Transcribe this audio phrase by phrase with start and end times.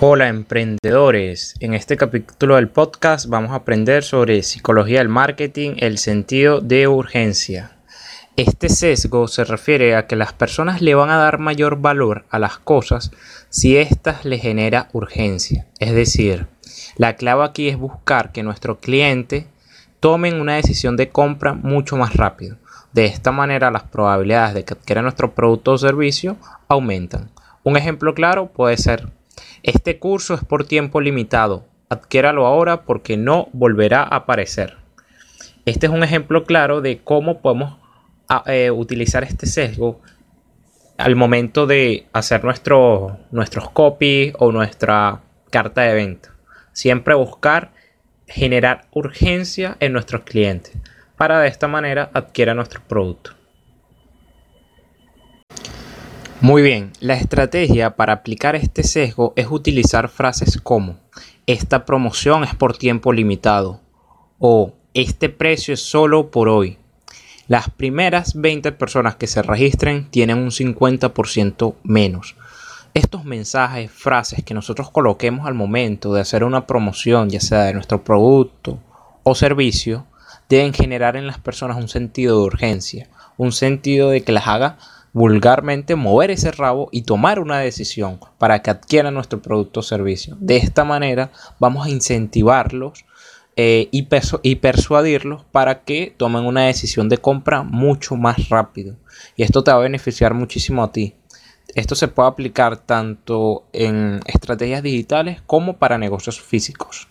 [0.00, 5.98] Hola emprendedores, en este capítulo del podcast vamos a aprender sobre psicología del marketing, el
[5.98, 7.72] sentido de urgencia.
[8.36, 12.38] Este sesgo se refiere a que las personas le van a dar mayor valor a
[12.38, 13.10] las cosas
[13.48, 15.66] si éstas le genera urgencia.
[15.80, 16.46] Es decir,
[16.96, 19.48] la clave aquí es buscar que nuestro cliente
[19.98, 22.56] tomen una decisión de compra mucho más rápido.
[22.92, 26.36] De esta manera las probabilidades de que adquiera nuestro producto o servicio
[26.68, 27.32] aumentan.
[27.64, 29.17] Un ejemplo claro puede ser
[29.62, 31.66] este curso es por tiempo limitado.
[31.88, 34.76] Adquiéralo ahora porque no volverá a aparecer.
[35.64, 37.76] Este es un ejemplo claro de cómo podemos
[38.46, 40.00] eh, utilizar este sesgo
[40.98, 46.34] al momento de hacer nuestro, nuestros copies o nuestra carta de venta.
[46.72, 47.70] Siempre buscar
[48.26, 50.76] generar urgencia en nuestros clientes
[51.16, 53.37] para de esta manera adquiera nuestro producto.
[56.40, 61.00] Muy bien, la estrategia para aplicar este sesgo es utilizar frases como
[61.48, 63.80] esta promoción es por tiempo limitado
[64.38, 66.78] o este precio es solo por hoy.
[67.48, 72.36] Las primeras 20 personas que se registren tienen un 50% menos.
[72.94, 77.74] Estos mensajes, frases que nosotros coloquemos al momento de hacer una promoción, ya sea de
[77.74, 78.78] nuestro producto
[79.24, 80.06] o servicio,
[80.48, 84.78] deben generar en las personas un sentido de urgencia, un sentido de que las haga
[85.12, 90.36] vulgarmente mover ese rabo y tomar una decisión para que adquieran nuestro producto o servicio.
[90.40, 93.04] De esta manera vamos a incentivarlos
[93.56, 94.06] eh, y,
[94.42, 98.96] y persuadirlos para que tomen una decisión de compra mucho más rápido.
[99.36, 101.14] Y esto te va a beneficiar muchísimo a ti.
[101.74, 107.08] Esto se puede aplicar tanto en estrategias digitales como para negocios físicos.